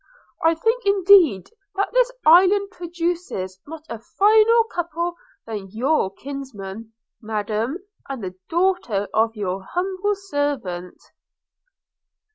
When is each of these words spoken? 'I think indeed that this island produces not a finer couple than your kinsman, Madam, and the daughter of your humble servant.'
'I 0.43 0.55
think 0.55 0.83
indeed 0.83 1.51
that 1.75 1.91
this 1.93 2.11
island 2.25 2.71
produces 2.71 3.59
not 3.67 3.85
a 3.87 3.99
finer 3.99 4.63
couple 4.71 5.13
than 5.45 5.69
your 5.69 6.11
kinsman, 6.11 6.91
Madam, 7.21 7.77
and 8.09 8.23
the 8.23 8.33
daughter 8.49 9.07
of 9.13 9.35
your 9.35 9.63
humble 9.63 10.15
servant.' 10.15 10.99